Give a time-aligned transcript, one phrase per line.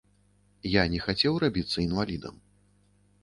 [0.75, 2.35] Я не хацеў рабіцца інвалідам.